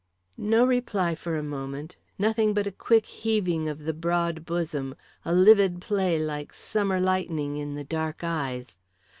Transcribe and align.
No 0.35 0.65
reply 0.65 1.13
for 1.13 1.37
a 1.37 1.43
moment, 1.43 1.95
nothing 2.17 2.55
but 2.55 2.65
a 2.65 2.71
quick 2.71 3.05
heaving 3.05 3.69
of 3.69 3.83
the 3.83 3.93
broad 3.93 4.45
bosom, 4.47 4.95
a 5.23 5.31
livid 5.31 5.79
play 5.79 6.17
like 6.17 6.53
summer 6.53 6.99
lightning 6.99 7.57
in 7.57 7.75
the 7.75 7.83
dark 7.83 8.23
eyes. 8.23 8.79